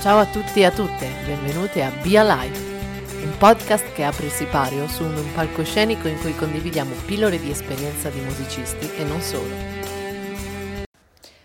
Ciao 0.00 0.18
a 0.18 0.26
tutti 0.26 0.60
e 0.60 0.64
a 0.66 0.70
tutte, 0.70 1.08
benvenuti 1.24 1.80
a 1.80 1.90
Be 2.02 2.16
Alive, 2.16 2.56
un 3.24 3.36
podcast 3.38 3.92
che 3.92 4.04
apre 4.04 4.26
il 4.26 4.30
sipario 4.30 4.86
su 4.86 5.02
un 5.02 5.32
palcoscenico 5.34 6.06
in 6.06 6.20
cui 6.20 6.36
condividiamo 6.36 6.94
pillole 7.06 7.40
di 7.40 7.50
esperienza 7.50 8.08
di 8.10 8.20
musicisti 8.20 8.88
e 8.98 9.04
non 9.04 9.20
solo. 9.20 9.52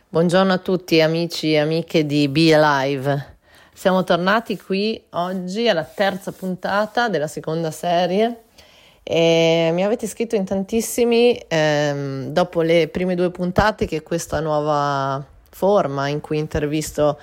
Buongiorno 0.10 0.54
a 0.54 0.58
tutti 0.60 1.02
amici 1.02 1.54
e 1.54 1.60
amiche 1.60 2.06
di 2.06 2.28
Be 2.28 2.54
Alive. 2.54 3.38
Siamo 3.74 4.04
tornati 4.04 4.60
qui 4.60 5.02
oggi 5.12 5.68
alla 5.68 5.86
terza 5.86 6.32
puntata 6.32 7.10
della 7.10 7.28
seconda 7.28 7.72
serie 7.72 8.44
e 9.02 9.72
mi 9.74 9.84
avete 9.84 10.06
scritto 10.06 10.36
in 10.36 10.46
tantissimi 10.46 11.42
ehm, 11.48 12.28
dopo 12.28 12.62
le 12.62 12.90
prime 12.90 13.16
due 13.16 13.32
puntate 13.32 13.88
che 13.88 14.04
questa 14.04 14.40
nuova 14.40 15.26
forma 15.50 16.10
in 16.10 16.22
cui 16.22 16.38
intervisto 16.38 17.18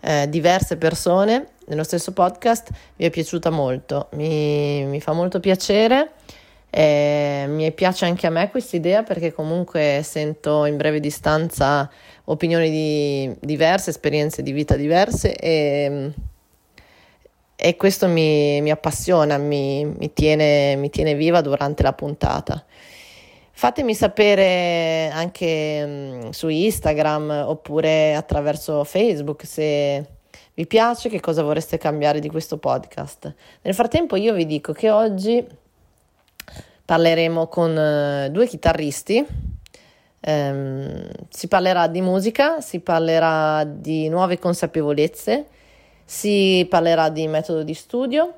eh, 0.00 0.28
diverse 0.28 0.76
persone 0.76 1.46
nello 1.70 1.84
stesso 1.84 2.12
podcast 2.12 2.68
vi 2.96 3.04
è 3.04 3.10
piaciuta 3.10 3.50
molto, 3.50 4.08
mi, 4.12 4.84
mi 4.86 5.00
fa 5.00 5.12
molto 5.12 5.40
piacere. 5.40 6.12
Eh, 6.72 7.46
mi 7.48 7.72
piace 7.72 8.04
anche 8.04 8.28
a 8.28 8.30
me 8.30 8.48
questa 8.48 8.76
idea 8.76 9.02
perché 9.02 9.32
comunque 9.32 10.02
sento 10.04 10.66
in 10.66 10.76
breve 10.76 11.00
distanza 11.00 11.90
opinioni 12.24 12.70
di, 12.70 13.36
diverse, 13.40 13.90
esperienze 13.90 14.44
di 14.44 14.52
vita 14.52 14.76
diverse 14.76 15.34
e, 15.34 16.12
e 17.56 17.76
questo 17.76 18.06
mi, 18.06 18.60
mi 18.60 18.70
appassiona, 18.70 19.36
mi, 19.36 19.84
mi, 19.84 20.12
tiene, 20.12 20.76
mi 20.76 20.90
tiene 20.90 21.14
viva 21.14 21.40
durante 21.40 21.82
la 21.82 21.92
puntata. 21.92 22.64
Fatemi 23.60 23.94
sapere 23.94 25.10
anche 25.12 25.82
um, 25.84 26.30
su 26.30 26.48
Instagram 26.48 27.44
oppure 27.44 28.14
attraverso 28.14 28.84
Facebook 28.84 29.44
se 29.44 30.06
vi 30.54 30.66
piace, 30.66 31.10
che 31.10 31.20
cosa 31.20 31.42
vorreste 31.42 31.76
cambiare 31.76 32.20
di 32.20 32.30
questo 32.30 32.56
podcast. 32.56 33.34
Nel 33.60 33.74
frattempo 33.74 34.16
io 34.16 34.32
vi 34.32 34.46
dico 34.46 34.72
che 34.72 34.88
oggi 34.88 35.46
parleremo 36.86 37.48
con 37.48 37.76
uh, 37.76 38.30
due 38.30 38.46
chitarristi. 38.46 39.26
Um, 40.20 41.10
si 41.28 41.46
parlerà 41.46 41.86
di 41.86 42.00
musica, 42.00 42.62
si 42.62 42.80
parlerà 42.80 43.64
di 43.64 44.08
nuove 44.08 44.38
consapevolezze, 44.38 45.44
si 46.02 46.66
parlerà 46.66 47.10
di 47.10 47.26
metodo 47.26 47.62
di 47.62 47.74
studio 47.74 48.36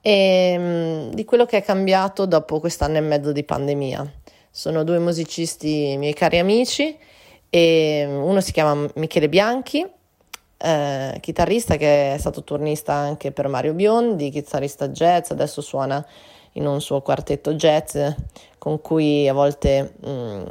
e 0.00 0.56
um, 0.58 1.14
di 1.14 1.24
quello 1.24 1.46
che 1.46 1.58
è 1.58 1.62
cambiato 1.62 2.26
dopo 2.26 2.58
quest'anno 2.58 2.96
e 2.96 3.02
mezzo 3.02 3.30
di 3.30 3.44
pandemia. 3.44 4.22
Sono 4.56 4.84
due 4.84 5.00
musicisti 5.00 5.96
miei 5.98 6.12
cari 6.12 6.38
amici 6.38 6.96
e 7.50 8.06
uno 8.08 8.40
si 8.40 8.52
chiama 8.52 8.88
Michele 8.94 9.28
Bianchi, 9.28 9.84
eh, 10.56 11.18
chitarrista 11.20 11.74
che 11.74 12.14
è 12.14 12.18
stato 12.18 12.44
turnista 12.44 12.92
anche 12.92 13.32
per 13.32 13.48
Mario 13.48 13.72
Biondi, 13.72 14.30
chitarrista 14.30 14.90
jazz, 14.90 15.32
adesso 15.32 15.60
suona 15.60 16.06
in 16.52 16.66
un 16.66 16.80
suo 16.80 17.02
quartetto 17.02 17.54
jazz 17.54 17.98
con 18.56 18.80
cui 18.80 19.26
a 19.26 19.32
volte 19.32 19.94
mh, 20.00 20.08
mm, 20.08 20.42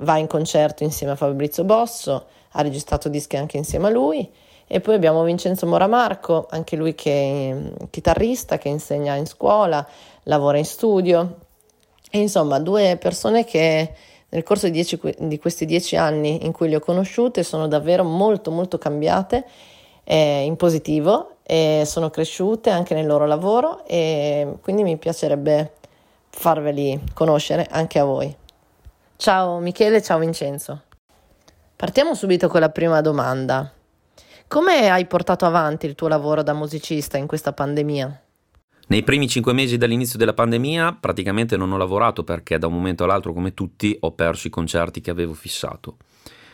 va 0.00 0.16
in 0.16 0.26
concerto 0.26 0.82
insieme 0.82 1.12
a 1.12 1.16
Fabrizio 1.16 1.62
Bosso, 1.62 2.26
ha 2.50 2.60
registrato 2.60 3.08
dischi 3.08 3.36
anche 3.36 3.56
insieme 3.56 3.86
a 3.86 3.90
lui. 3.90 4.28
E 4.66 4.80
poi 4.80 4.96
abbiamo 4.96 5.22
Vincenzo 5.22 5.64
Moramarco, 5.64 6.48
anche 6.50 6.74
lui 6.74 6.96
che 6.96 7.12
è 7.12 7.54
mm, 7.54 7.68
chitarrista, 7.88 8.58
che 8.58 8.68
insegna 8.68 9.14
in 9.14 9.26
scuola, 9.26 9.86
lavora 10.24 10.58
in 10.58 10.64
studio 10.64 11.46
e 12.10 12.18
insomma, 12.18 12.58
due 12.58 12.96
persone 13.00 13.44
che 13.44 13.94
nel 14.30 14.42
corso 14.42 14.66
di, 14.66 14.72
dieci, 14.72 15.00
di, 15.18 15.38
questi 15.38 15.64
dieci 15.64 15.96
anni 15.96 16.44
in 16.44 16.52
cui 16.52 16.68
le 16.68 16.76
ho 16.76 16.80
conosciute 16.80 17.42
sono 17.42 17.66
davvero 17.68 18.04
molto 18.04 18.50
molto 18.50 18.78
cambiate 18.78 19.44
eh, 20.04 20.42
in 20.44 20.56
positivo 20.56 21.36
e 21.42 21.82
sono 21.86 22.10
cresciute 22.10 22.70
anche 22.70 22.94
nel 22.94 23.06
loro 23.06 23.26
lavoro 23.26 23.84
e 23.86 24.56
quindi 24.60 24.82
mi 24.82 24.96
piacerebbe 24.98 25.72
farveli 26.30 27.00
conoscere 27.12 27.66
anche 27.70 27.98
a 27.98 28.04
voi. 28.04 28.34
Ciao 29.16 29.58
Michele, 29.58 30.02
ciao 30.02 30.18
Vincenzo. 30.18 30.82
Partiamo 31.76 32.14
subito 32.14 32.48
con 32.48 32.60
la 32.60 32.70
prima 32.70 33.00
domanda. 33.00 33.72
Come 34.46 34.90
hai 34.90 35.06
portato 35.06 35.46
avanti 35.46 35.86
il 35.86 35.94
tuo 35.94 36.08
lavoro 36.08 36.42
da 36.42 36.52
musicista 36.52 37.16
in 37.16 37.26
questa 37.26 37.52
pandemia? 37.52 38.20
Nei 38.90 39.04
primi 39.04 39.28
cinque 39.28 39.52
mesi 39.52 39.76
dall'inizio 39.76 40.18
della 40.18 40.34
pandemia 40.34 40.96
praticamente 40.98 41.56
non 41.56 41.70
ho 41.70 41.76
lavorato 41.76 42.24
perché 42.24 42.58
da 42.58 42.66
un 42.66 42.72
momento 42.72 43.04
all'altro 43.04 43.32
come 43.32 43.54
tutti 43.54 43.96
ho 44.00 44.10
perso 44.10 44.48
i 44.48 44.50
concerti 44.50 45.00
che 45.00 45.12
avevo 45.12 45.32
fissato. 45.32 45.98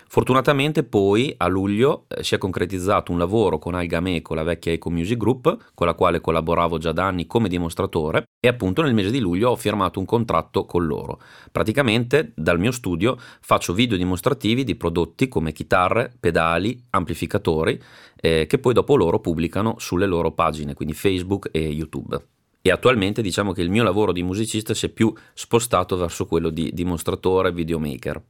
Fortunatamente 0.08 0.84
poi 0.84 1.34
a 1.36 1.48
luglio 1.48 2.04
eh, 2.08 2.22
si 2.22 2.36
è 2.36 2.38
concretizzato 2.38 3.10
un 3.10 3.18
lavoro 3.18 3.58
con 3.58 3.74
Algameco, 3.74 4.34
la 4.34 4.44
vecchia 4.44 4.72
Eco 4.72 4.88
Music 4.88 5.16
Group, 5.16 5.72
con 5.74 5.86
la 5.86 5.94
quale 5.94 6.20
collaboravo 6.20 6.78
già 6.78 6.92
da 6.92 7.06
anni 7.06 7.26
come 7.26 7.48
dimostratore 7.48 8.24
e 8.38 8.48
appunto 8.48 8.82
nel 8.82 8.94
mese 8.94 9.10
di 9.10 9.18
luglio 9.18 9.50
ho 9.50 9.56
firmato 9.56 9.98
un 9.98 10.04
contratto 10.04 10.64
con 10.64 10.86
loro. 10.86 11.20
Praticamente 11.50 12.32
dal 12.36 12.60
mio 12.60 12.70
studio 12.70 13.18
faccio 13.40 13.72
video 13.72 13.96
dimostrativi 13.96 14.62
di 14.62 14.76
prodotti 14.76 15.26
come 15.26 15.52
chitarre, 15.52 16.12
pedali, 16.18 16.80
amplificatori 16.90 17.80
eh, 18.14 18.46
che 18.46 18.58
poi 18.58 18.74
dopo 18.74 18.96
loro 18.96 19.18
pubblicano 19.18 19.74
sulle 19.78 20.06
loro 20.06 20.30
pagine, 20.30 20.74
quindi 20.74 20.94
Facebook 20.94 21.48
e 21.50 21.60
YouTube. 21.60 22.24
E 22.62 22.70
attualmente 22.70 23.22
diciamo 23.22 23.52
che 23.52 23.62
il 23.62 23.70
mio 23.70 23.82
lavoro 23.82 24.12
di 24.12 24.22
musicista 24.22 24.72
si 24.72 24.86
è 24.86 24.88
più 24.88 25.12
spostato 25.34 25.96
verso 25.96 26.26
quello 26.26 26.50
di 26.50 26.70
dimostratore 26.72 27.52
videomaker. 27.52 28.22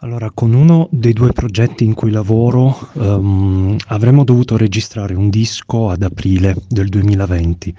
Allora, 0.00 0.30
con 0.30 0.54
uno 0.54 0.88
dei 0.92 1.12
due 1.12 1.32
progetti 1.32 1.82
in 1.82 1.92
cui 1.92 2.12
lavoro 2.12 2.90
um, 2.92 3.76
avremmo 3.88 4.22
dovuto 4.22 4.56
registrare 4.56 5.14
un 5.14 5.28
disco 5.28 5.90
ad 5.90 6.02
aprile 6.02 6.54
del 6.68 6.88
2020 6.88 7.74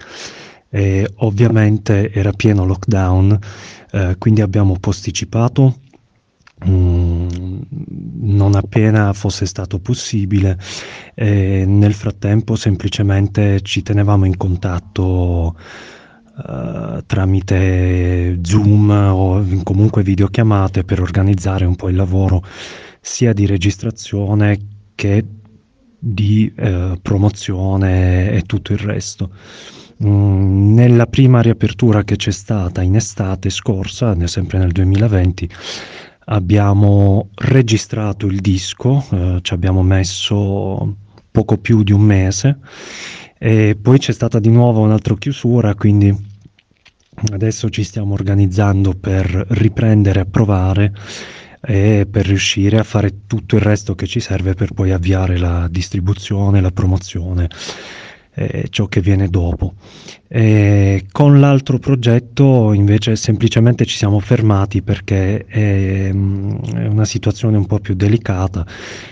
e 0.68 1.10
ovviamente 1.20 2.12
era 2.12 2.34
pieno 2.34 2.66
lockdown, 2.66 3.40
eh, 3.92 4.16
quindi 4.18 4.42
abbiamo 4.42 4.76
posticipato. 4.78 5.80
Um, 6.66 7.62
non 7.70 8.54
appena 8.56 9.14
fosse 9.14 9.46
stato 9.46 9.80
possibile. 9.80 10.60
E 11.16 11.64
nel 11.66 11.94
frattempo 11.94 12.58
semplicemente 12.58 13.62
ci 13.62 13.82
tenevamo 13.82 14.26
in 14.26 14.36
contatto 14.36 15.56
Uh, 16.40 17.04
tramite 17.06 18.40
Zoom 18.44 18.90
o 18.90 19.44
comunque 19.64 20.04
videochiamate 20.04 20.86
per 20.86 21.02
organizzare 21.02 21.66
un 21.66 21.76
po' 21.76 21.90
il 21.90 21.98
lavoro 21.98 22.42
sia 23.02 23.34
di 23.34 23.46
registrazione 23.46 24.58
che 24.96 25.26
di 26.00 26.52
uh, 26.58 26.98
promozione 27.02 28.32
e 28.32 28.44
tutto 28.44 28.72
il 28.72 28.80
resto. 28.80 29.32
Mm, 30.04 30.74
nella 30.76 31.08
prima 31.08 31.42
riapertura 31.42 32.04
che 32.06 32.16
c'è 32.16 32.32
stata 32.32 32.82
in 32.82 32.96
estate 32.96 33.50
scorsa, 33.50 34.16
sempre 34.28 34.60
nel 34.60 34.72
2020, 34.72 35.50
abbiamo 36.26 37.30
registrato 37.36 38.28
il 38.28 38.40
disco, 38.40 39.06
uh, 39.10 39.40
ci 39.42 39.54
abbiamo 39.54 39.84
messo 39.84 40.96
poco 41.32 41.58
più 41.58 41.84
di 41.84 41.92
un 41.92 42.02
mese 42.02 42.60
e 43.38 43.78
poi 43.82 44.00
c'è 44.00 44.14
stata 44.14 44.40
di 44.40 44.50
nuovo 44.50 44.82
un'altra 44.82 45.16
chiusura, 45.18 45.76
quindi 45.76 46.28
Adesso 47.32 47.70
ci 47.70 47.84
stiamo 47.84 48.14
organizzando 48.14 48.94
per 48.94 49.26
riprendere 49.50 50.22
a 50.22 50.26
provare 50.26 50.94
e 51.62 52.08
per 52.10 52.26
riuscire 52.26 52.80
a 52.80 52.84
fare 52.84 53.26
tutto 53.28 53.56
il 53.58 53.62
resto 53.62 53.94
che 53.94 54.08
ci 54.08 54.20
serve 54.22 54.54
per 54.54 54.72
poi 54.74 54.92
avviare 54.92 55.38
la 55.38 55.68
distribuzione, 55.70 56.62
la 56.62 56.72
promozione 56.72 57.50
eh, 58.40 58.68
ciò 58.70 58.88
che 58.88 59.02
viene 59.02 59.28
dopo. 59.28 59.74
E 60.30 61.08
con 61.12 61.40
l'altro 61.40 61.78
progetto 61.78 62.72
invece 62.72 63.16
semplicemente 63.18 63.84
ci 63.86 63.98
siamo 63.98 64.20
fermati 64.20 64.82
perché 64.82 65.44
è, 65.46 66.10
mm, 66.14 66.56
è 66.76 66.88
una 66.88 67.04
situazione 67.04 67.58
un 67.58 67.66
po' 67.66 67.80
più 67.80 67.96
delicata 67.96 68.66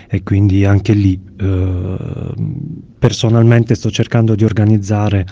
e 0.08 0.22
quindi 0.22 0.64
anche 0.64 0.94
lì 0.94 1.20
eh, 1.38 1.96
personalmente 2.98 3.74
sto 3.74 3.90
cercando 3.90 4.34
di 4.34 4.44
organizzare 4.44 5.26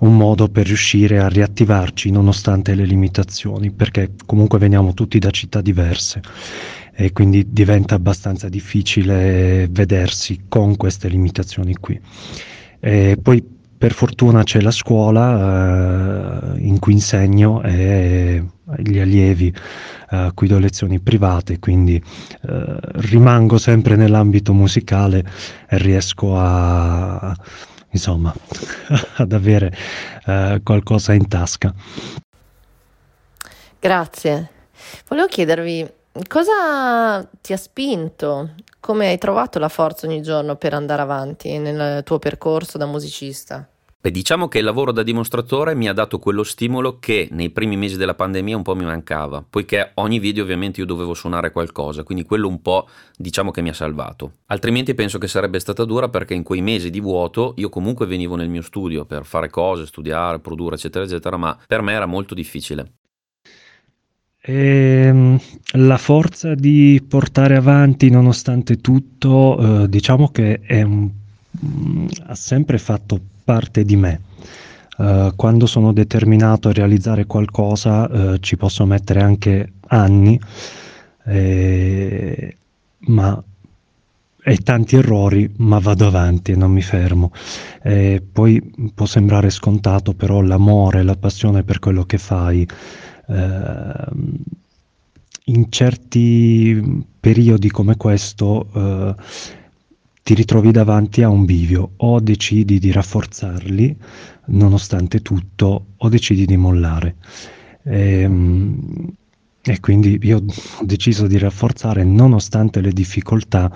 un 0.00 0.16
modo 0.16 0.48
per 0.48 0.66
riuscire 0.66 1.18
a 1.18 1.28
riattivarci 1.28 2.10
nonostante 2.10 2.74
le 2.74 2.84
limitazioni 2.84 3.72
perché 3.72 4.12
comunque 4.26 4.58
veniamo 4.58 4.94
tutti 4.94 5.18
da 5.18 5.30
città 5.30 5.60
diverse 5.60 6.20
e 6.92 7.12
quindi 7.12 7.46
diventa 7.50 7.94
abbastanza 7.94 8.48
difficile 8.48 9.66
vedersi 9.70 10.42
con 10.48 10.76
queste 10.76 11.08
limitazioni 11.08 11.74
qui. 11.74 11.98
E 12.80 13.18
poi 13.22 13.58
per 13.80 13.92
fortuna 13.92 14.42
c'è 14.42 14.60
la 14.60 14.70
scuola 14.70 16.52
eh, 16.54 16.58
in 16.60 16.78
cui 16.78 16.92
insegno 16.92 17.62
e 17.62 18.44
gli 18.76 18.98
allievi 18.98 19.48
eh, 19.48 20.16
a 20.16 20.32
cui 20.32 20.48
do 20.48 20.58
lezioni 20.58 21.00
private, 21.00 21.58
quindi 21.58 21.96
eh, 21.96 22.76
rimango 22.80 23.56
sempre 23.56 23.96
nell'ambito 23.96 24.52
musicale 24.52 25.24
e 25.68 25.78
riesco 25.78 26.36
a 26.36 27.34
insomma 27.92 28.34
ad 29.16 29.32
avere 29.32 29.74
eh, 30.26 30.60
qualcosa 30.62 31.12
in 31.14 31.26
tasca. 31.26 31.72
Grazie. 33.78 34.50
Volevo 35.08 35.26
chiedervi 35.26 35.90
cosa 36.28 37.26
ti 37.40 37.52
ha 37.52 37.56
spinto 37.56 38.50
come 38.80 39.08
hai 39.08 39.18
trovato 39.18 39.58
la 39.58 39.68
forza 39.68 40.06
ogni 40.06 40.22
giorno 40.22 40.56
per 40.56 40.74
andare 40.74 41.02
avanti 41.02 41.58
nel 41.58 42.02
tuo 42.02 42.18
percorso 42.18 42.78
da 42.78 42.86
musicista? 42.86 43.68
Beh, 44.02 44.10
diciamo 44.10 44.48
che 44.48 44.60
il 44.60 44.64
lavoro 44.64 44.92
da 44.92 45.02
dimostratore 45.02 45.74
mi 45.74 45.86
ha 45.86 45.92
dato 45.92 46.18
quello 46.18 46.42
stimolo 46.42 46.98
che 46.98 47.28
nei 47.32 47.50
primi 47.50 47.76
mesi 47.76 47.98
della 47.98 48.14
pandemia 48.14 48.56
un 48.56 48.62
po' 48.62 48.74
mi 48.74 48.86
mancava, 48.86 49.44
poiché 49.48 49.90
ogni 49.96 50.18
video 50.18 50.42
ovviamente 50.42 50.80
io 50.80 50.86
dovevo 50.86 51.12
suonare 51.12 51.52
qualcosa, 51.52 52.02
quindi 52.02 52.24
quello 52.24 52.48
un 52.48 52.62
po' 52.62 52.88
diciamo 53.14 53.50
che 53.50 53.60
mi 53.60 53.68
ha 53.68 53.74
salvato. 53.74 54.36
Altrimenti 54.46 54.94
penso 54.94 55.18
che 55.18 55.28
sarebbe 55.28 55.60
stata 55.60 55.84
dura 55.84 56.08
perché 56.08 56.32
in 56.32 56.44
quei 56.44 56.62
mesi 56.62 56.88
di 56.88 57.00
vuoto 57.00 57.52
io 57.56 57.68
comunque 57.68 58.06
venivo 58.06 58.36
nel 58.36 58.48
mio 58.48 58.62
studio 58.62 59.04
per 59.04 59.26
fare 59.26 59.50
cose, 59.50 59.84
studiare, 59.84 60.40
produrre, 60.40 60.76
eccetera, 60.76 61.04
eccetera, 61.04 61.36
ma 61.36 61.58
per 61.66 61.82
me 61.82 61.92
era 61.92 62.06
molto 62.06 62.32
difficile. 62.32 62.99
E, 64.42 64.54
ehm, 64.54 65.38
la 65.74 65.98
forza 65.98 66.54
di 66.54 67.02
portare 67.06 67.56
avanti 67.56 68.10
nonostante 68.10 68.80
tutto, 68.80 69.82
eh, 69.84 69.88
diciamo 69.88 70.30
che 70.30 70.60
un, 70.84 71.10
ha 72.26 72.34
sempre 72.34 72.78
fatto 72.78 73.20
parte 73.44 73.84
di 73.84 73.96
me. 73.96 74.20
Uh, 75.00 75.34
quando 75.34 75.64
sono 75.64 75.94
determinato 75.94 76.68
a 76.68 76.72
realizzare 76.72 77.24
qualcosa 77.24 78.06
uh, 78.06 78.36
ci 78.38 78.58
posso 78.58 78.84
mettere 78.84 79.22
anche 79.22 79.72
anni, 79.86 80.38
eh, 81.24 82.56
ma 82.98 83.42
e 84.42 84.56
tanti 84.58 84.96
errori, 84.96 85.52
ma 85.58 85.78
vado 85.78 86.06
avanti 86.06 86.52
e 86.52 86.56
non 86.56 86.72
mi 86.72 86.82
fermo. 86.82 87.32
Eh, 87.82 88.22
poi 88.32 88.60
può 88.94 89.06
sembrare 89.06 89.50
scontato, 89.50 90.14
però 90.14 90.40
l'amore, 90.40 91.02
la 91.02 91.16
passione 91.16 91.62
per 91.62 91.78
quello 91.78 92.04
che 92.04 92.18
fai, 92.18 92.66
eh, 93.28 93.92
in 95.50 95.70
certi 95.70 97.04
periodi 97.18 97.70
come 97.70 97.96
questo 97.96 98.68
eh, 98.72 99.14
ti 100.22 100.34
ritrovi 100.34 100.70
davanti 100.70 101.22
a 101.22 101.28
un 101.28 101.44
bivio, 101.44 101.92
o 101.96 102.20
decidi 102.20 102.78
di 102.78 102.92
rafforzarli 102.92 103.96
nonostante 104.46 105.20
tutto, 105.22 105.86
o 105.96 106.08
decidi 106.08 106.46
di 106.46 106.56
mollare. 106.56 107.16
E, 107.82 108.20
ehm, 108.20 109.12
e 109.62 109.80
quindi 109.80 110.18
io 110.22 110.38
ho 110.38 110.84
deciso 110.84 111.26
di 111.26 111.36
rafforzare 111.36 112.04
nonostante 112.04 112.80
le 112.80 112.92
difficoltà, 112.92 113.70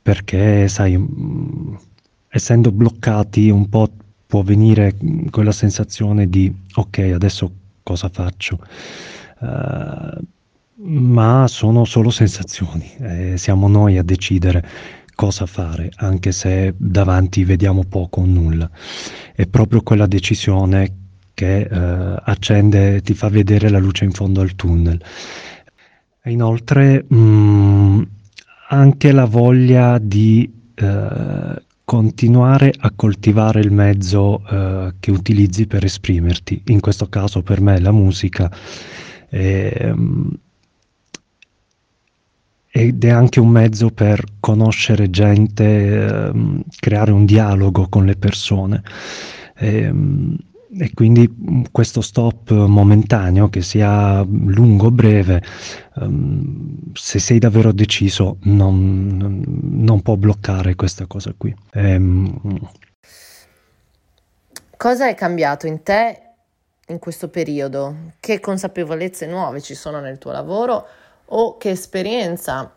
perché 0.00 0.68
sai, 0.68 0.96
mm, 0.96 1.74
essendo 2.28 2.72
bloccati 2.72 3.50
un 3.50 3.68
po' 3.68 3.90
può 4.26 4.42
venire 4.42 4.96
quella 5.30 5.52
sensazione 5.52 6.28
di 6.28 6.52
ok, 6.74 6.98
adesso 7.14 7.52
cosa 7.82 8.08
faccio? 8.08 8.58
Uh, 9.40 10.22
ma 10.84 11.46
sono 11.48 11.84
solo 11.84 12.10
sensazioni, 12.10 12.90
eh, 12.98 13.36
siamo 13.36 13.68
noi 13.68 13.98
a 13.98 14.02
decidere 14.02 14.66
cosa 15.14 15.46
fare, 15.46 15.90
anche 15.96 16.32
se 16.32 16.74
davanti 16.76 17.44
vediamo 17.44 17.84
poco 17.84 18.20
o 18.22 18.24
nulla. 18.26 18.68
È 19.34 19.46
proprio 19.46 19.82
quella 19.82 20.06
decisione 20.06 20.96
che 21.34 21.60
eh, 21.60 22.22
accende, 22.24 23.00
ti 23.02 23.14
fa 23.14 23.28
vedere 23.28 23.68
la 23.68 23.78
luce 23.78 24.04
in 24.04 24.12
fondo 24.12 24.40
al 24.40 24.54
tunnel. 24.54 25.00
E 26.22 26.30
inoltre 26.30 27.04
mh, 27.06 27.16
mm, 27.16 28.02
anche 28.70 29.12
la 29.12 29.24
voglia 29.24 29.98
di 29.98 30.50
eh, 30.74 31.62
continuare 31.84 32.72
a 32.76 32.92
coltivare 32.94 33.60
il 33.60 33.70
mezzo 33.70 34.42
eh, 34.48 34.94
che 34.98 35.10
utilizzi 35.10 35.66
per 35.66 35.84
esprimerti, 35.84 36.62
in 36.66 36.80
questo 36.80 37.08
caso 37.08 37.42
per 37.42 37.60
me 37.60 37.78
la 37.80 37.92
musica. 37.92 38.50
Eh, 39.28 39.94
ed 42.74 43.04
è 43.04 43.10
anche 43.10 43.38
un 43.38 43.48
mezzo 43.48 43.90
per 43.90 44.24
conoscere 44.40 45.10
gente, 45.10 46.06
ehm, 46.06 46.62
creare 46.80 47.12
un 47.12 47.26
dialogo 47.26 47.86
con 47.90 48.06
le 48.06 48.16
persone. 48.16 48.82
E, 49.54 49.82
ehm, 49.82 50.36
e 50.78 50.90
quindi 50.94 51.68
questo 51.70 52.00
stop 52.00 52.50
momentaneo, 52.50 53.50
che 53.50 53.60
sia 53.60 54.22
lungo 54.22 54.86
o 54.86 54.90
breve, 54.90 55.42
um, 55.96 56.94
se 56.94 57.18
sei 57.18 57.38
davvero 57.38 57.72
deciso, 57.72 58.38
non, 58.44 59.42
non, 59.60 60.00
può 60.00 60.16
bloccare 60.16 60.74
questa 60.74 61.04
cosa 61.06 61.34
qui. 61.36 61.54
Um, 61.74 62.70
cosa 64.78 65.08
è 65.08 65.14
cambiato 65.14 65.66
in 65.66 65.82
te 65.82 66.20
in 66.86 66.98
questo 66.98 67.28
periodo? 67.28 68.14
Che 68.18 68.40
consapevolezze 68.40 69.26
nuove 69.26 69.60
ci 69.60 69.74
sono 69.74 70.00
nel 70.00 70.16
tuo 70.16 70.32
lavoro? 70.32 70.86
O 71.34 71.56
che 71.56 71.70
esperienza 71.70 72.74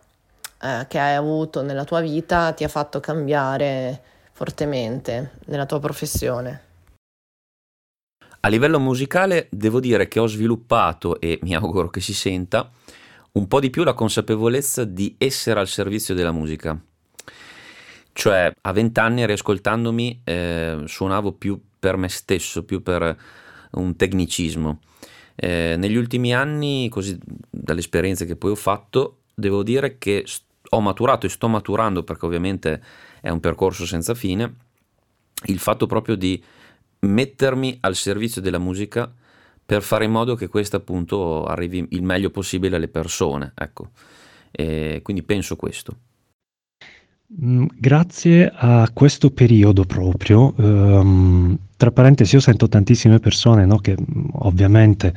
eh, 0.62 0.86
che 0.88 1.00
hai 1.00 1.16
avuto 1.16 1.62
nella 1.62 1.84
tua 1.84 2.02
vita 2.02 2.52
ti 2.54 2.63
ha 2.63 2.68
fatto 2.68 3.00
cambiare 3.00 4.02
fortemente 4.31 5.38
nella 5.46 5.66
tua 5.66 5.80
professione? 5.80 6.62
A 8.42 8.48
livello 8.48 8.80
musicale 8.80 9.48
devo 9.50 9.80
dire 9.80 10.07
che 10.07 10.19
ho 10.19 10.28
sviluppato, 10.28 11.19
e 11.19 11.40
mi 11.42 11.56
auguro 11.56 11.90
che 11.90 12.00
si 12.00 12.13
senta, 12.13 12.69
un 13.34 13.48
po' 13.48 13.60
di 13.60 13.72
più 13.72 13.84
la 13.84 13.94
consapevolezza 13.94 14.84
di 14.84 15.16
essere 15.18 15.60
al 15.60 15.68
servizio 15.68 16.13
della 16.13 16.31
musica. 16.31 16.80
Cioè, 18.13 18.54
a 18.62 18.72
vent'anni, 18.72 19.25
riascoltandomi, 19.25 20.22
eh, 20.24 20.84
suonavo 20.86 21.34
più 21.34 21.60
per 21.78 21.98
me 21.98 22.08
stesso, 22.08 22.63
più 22.63 22.81
per 22.84 23.18
un 23.72 23.96
tecnicismo. 23.96 24.80
Eh, 25.36 25.76
negli 25.78 25.96
ultimi 25.96 26.34
anni, 26.34 26.88
così 26.90 27.18
dalle 27.50 27.80
esperienze 27.80 28.26
che 28.26 28.36
poi 28.36 28.52
ho 28.52 28.56
fatto, 28.56 29.20
devo 29.34 29.64
dire 29.64 29.98
che 29.98 30.26
ho 30.70 30.82
maturato 30.82 31.26
e 31.26 31.30
sto 31.30 31.48
maturando 31.48 32.04
perché 32.04 32.26
ovviamente 32.26 32.82
è 33.22 33.30
un 33.30 33.40
percorso 33.40 33.86
senza 33.86 34.14
fine, 34.14 34.56
il 35.48 35.60
fatto 35.60 35.86
proprio 35.86 36.16
di 36.16 36.42
mettermi 37.00 37.78
al 37.82 37.96
servizio 37.96 38.42
della 38.42 38.60
musica 38.60 39.12
per 39.66 39.82
fare 39.82 40.06
in 40.06 40.12
modo 40.12 40.36
che 40.36 40.48
questa 40.48 40.78
appunto 40.78 41.46
arrivi 41.46 41.86
il 41.90 42.04
meglio 42.04 42.30
possibile 42.30 42.76
alle 42.76 42.88
persone, 42.88 43.52
ecco. 43.56 43.90
E 44.52 45.02
quindi 45.04 45.24
penso 45.24 45.56
questo. 45.56 45.98
Mm, 47.44 47.66
grazie 47.76 48.52
a 48.54 48.90
questo 48.94 49.32
periodo 49.32 49.84
proprio, 49.84 50.54
um, 50.58 51.58
tra 51.77 51.92
parentesi 51.92 52.36
io 52.36 52.42
sento 52.42 52.68
tantissime 52.68 53.19
persone 53.19 53.66
no, 53.66 53.77
che 53.77 53.95
mm, 54.00 54.27
ovviamente 54.33 55.13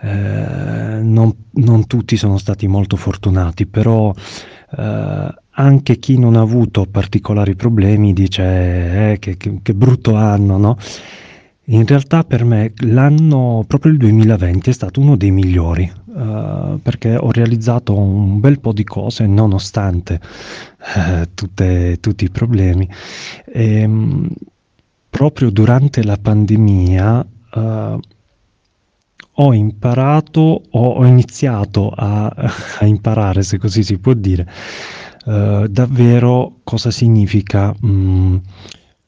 eh, 0.00 1.00
non, 1.02 1.34
non, 1.50 1.86
tutti 1.86 2.16
sono 2.16 2.38
stati 2.38 2.68
molto 2.68 2.96
fortunati, 2.96 3.66
però 3.66 4.14
eh, 4.76 5.34
anche 5.50 5.98
chi 5.98 6.18
non 6.18 6.36
ha 6.36 6.40
avuto 6.40 6.86
particolari 6.86 7.56
problemi 7.56 8.12
dice 8.12 9.12
eh, 9.12 9.18
che, 9.18 9.36
che, 9.36 9.58
che, 9.60 9.74
brutto 9.74 10.14
anno, 10.14 10.56
no? 10.56 10.76
In 11.70 11.84
realtà 11.84 12.24
per 12.24 12.44
me 12.44 12.72
l'anno, 12.76 13.64
proprio 13.66 13.92
il 13.92 13.98
2020, 13.98 14.70
è 14.70 14.72
stato 14.72 15.00
uno 15.00 15.16
dei 15.16 15.30
migliori, 15.30 15.90
uh, 16.06 16.80
perché 16.80 17.14
ho 17.14 17.30
realizzato 17.30 17.94
un 17.94 18.40
bel 18.40 18.58
po' 18.58 18.72
di 18.72 18.84
cose 18.84 19.26
nonostante 19.26 20.18
uh, 20.96 21.28
tutte, 21.34 21.98
tutti 22.00 22.24
i 22.24 22.30
problemi. 22.30 22.88
E, 23.44 23.84
um, 23.84 24.30
proprio 25.18 25.50
durante 25.50 26.04
la 26.04 26.16
pandemia 26.16 27.26
uh, 27.54 27.98
ho 29.40 29.52
imparato, 29.52 30.62
ho, 30.70 30.86
ho 30.90 31.04
iniziato 31.04 31.90
a, 31.90 32.26
a, 32.78 32.86
imparare, 32.86 33.42
se 33.42 33.58
così 33.58 33.82
si 33.82 33.98
può 33.98 34.12
dire, 34.12 34.48
davvero 35.24 36.60
cosa 36.62 36.92
significa 36.92 37.74
um, 37.82 38.40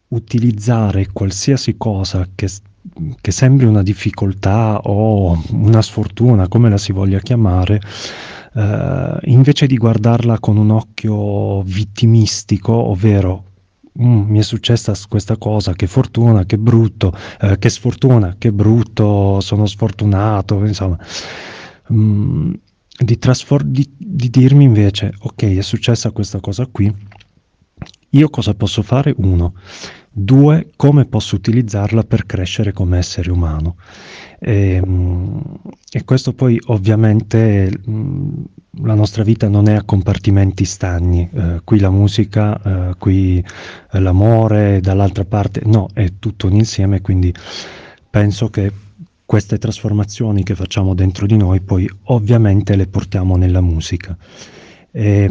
utilizzare 0.09 1.07
qualsiasi 1.13 1.77
cosa 1.77 2.27
che, 2.35 2.49
che, 3.21 3.31
sembri 3.31 3.67
una 3.67 3.85
difficoltà 3.85 4.81
o 4.81 5.41
una 5.53 5.81
sfortuna, 5.81 6.49
come 6.49 6.69
la 6.71 6.79
si 6.79 6.91
voglia 6.91 7.21
chiamare, 7.21 7.81
eh, 8.55 9.19
invece 9.27 9.69
di 9.69 9.77
guardarla 9.77 10.41
con 10.41 10.57
un 10.57 10.71
occhio 10.71 11.63
vittimistico, 11.63 12.73
ovvero 12.73 13.45
mi 14.07 14.39
è 14.39 14.43
successa 14.43 14.95
questa 15.09 15.37
cosa, 15.37 15.75
che 15.75 15.87
fortuna, 15.87 16.45
che 16.45 16.59
brutto, 16.59 17.13
eh, 17.41 17.59
che 17.59 17.69
sfortuna, 17.69 18.37
che 18.39 18.53
brutto, 18.53 19.41
sono 19.41 19.67
sfortunato, 19.67 20.65
insomma, 20.65 20.99
mm, 21.93 22.53
di, 22.99 23.19
trasfor- 23.19 23.65
di, 23.65 23.89
di, 23.97 24.31
dirmi 24.31 24.65
invece, 24.65 25.13
ok, 25.19 25.57
è 25.57 25.63
successa 25.63 26.11
questa 26.13 26.41
cosa 26.41 26.67
qui, 26.67 26.95
io 28.11 28.29
cosa 28.31 28.55
posso 28.55 28.83
fare? 28.83 29.15
Uno, 29.17 29.55
Due, 30.13 30.71
come 30.75 31.05
posso 31.05 31.37
utilizzarla 31.37 32.03
per 32.03 32.27
crescere 32.27 32.73
come 32.73 32.99
essere 32.99 33.31
umano. 33.31 33.77
E, 34.41 34.73
ehm, 34.73 35.43
e 35.89 36.05
questo 36.05 36.33
poi 36.33 36.61
ovviamente 36.67 37.71
la 38.83 38.95
nostra 38.95 39.23
vita 39.23 39.49
non 39.49 39.69
è 39.69 39.75
a 39.75 39.85
compartimenti 39.85 40.65
stagni, 40.65 41.29
eh, 41.33 41.61
qui 41.63 41.79
la 41.79 41.91
musica, 41.91 42.91
eh, 42.91 42.95
qui 42.99 43.45
l'amore, 43.93 44.81
dall'altra 44.81 45.25
parte, 45.25 45.63
no, 45.67 45.89
è 45.93 46.13
tutto 46.19 46.49
un 46.49 46.55
insieme, 46.55 47.01
quindi 47.01 47.33
penso 48.11 48.49
che 48.51 48.73
queste 49.25 49.59
trasformazioni 49.59 50.43
che 50.43 50.57
facciamo 50.57 50.95
dentro 50.95 51.25
di 51.27 51.37
noi 51.37 51.61
poi 51.61 51.89
ovviamente 52.07 52.75
le 52.75 52.89
portiamo 52.89 53.37
nella 53.37 53.61
musica. 53.61 54.17
E, 54.91 55.29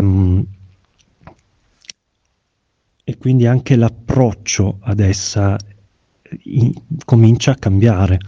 quindi 3.18 3.48
anche 3.48 3.76
l'approccio 3.76 4.78
ad 4.82 5.00
essa 5.00 5.58
in, 6.44 6.74
comincia 7.06 7.52
a 7.52 7.56
cambiare. 7.56 8.20